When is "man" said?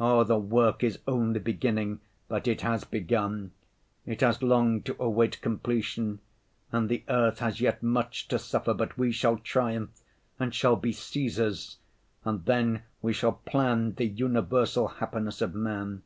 15.54-16.02